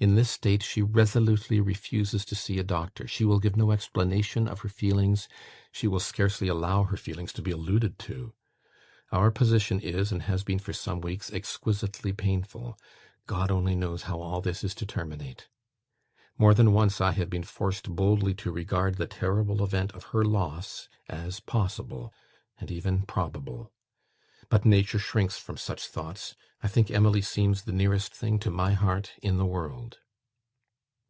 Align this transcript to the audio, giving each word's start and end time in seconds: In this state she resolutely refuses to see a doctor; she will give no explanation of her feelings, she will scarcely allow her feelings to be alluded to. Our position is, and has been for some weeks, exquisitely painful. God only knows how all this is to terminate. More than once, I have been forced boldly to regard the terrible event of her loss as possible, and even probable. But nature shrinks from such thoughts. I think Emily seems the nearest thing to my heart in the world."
In 0.00 0.16
this 0.16 0.30
state 0.30 0.62
she 0.62 0.82
resolutely 0.82 1.60
refuses 1.60 2.26
to 2.26 2.34
see 2.34 2.58
a 2.58 2.64
doctor; 2.64 3.06
she 3.08 3.24
will 3.24 3.38
give 3.38 3.56
no 3.56 3.70
explanation 3.70 4.46
of 4.48 4.60
her 4.60 4.68
feelings, 4.68 5.28
she 5.72 5.86
will 5.88 6.00
scarcely 6.00 6.46
allow 6.46 6.82
her 6.82 6.96
feelings 6.98 7.32
to 7.34 7.40
be 7.40 7.52
alluded 7.52 7.98
to. 8.00 8.34
Our 9.12 9.30
position 9.30 9.80
is, 9.80 10.12
and 10.12 10.22
has 10.22 10.42
been 10.44 10.58
for 10.58 10.74
some 10.74 11.00
weeks, 11.00 11.32
exquisitely 11.32 12.12
painful. 12.12 12.76
God 13.26 13.50
only 13.50 13.74
knows 13.76 14.02
how 14.02 14.20
all 14.20 14.42
this 14.42 14.62
is 14.62 14.74
to 14.74 14.84
terminate. 14.84 15.48
More 16.36 16.52
than 16.52 16.72
once, 16.72 17.00
I 17.00 17.12
have 17.12 17.30
been 17.30 17.44
forced 17.44 17.88
boldly 17.88 18.34
to 18.34 18.52
regard 18.52 18.96
the 18.96 19.06
terrible 19.06 19.62
event 19.64 19.92
of 19.92 20.02
her 20.06 20.24
loss 20.24 20.88
as 21.08 21.40
possible, 21.40 22.12
and 22.58 22.70
even 22.70 23.02
probable. 23.06 23.70
But 24.50 24.66
nature 24.66 24.98
shrinks 24.98 25.38
from 25.38 25.56
such 25.56 25.86
thoughts. 25.88 26.36
I 26.62 26.68
think 26.68 26.90
Emily 26.90 27.22
seems 27.22 27.62
the 27.62 27.72
nearest 27.72 28.14
thing 28.14 28.38
to 28.40 28.50
my 28.50 28.72
heart 28.74 29.12
in 29.22 29.38
the 29.38 29.46
world." 29.46 29.98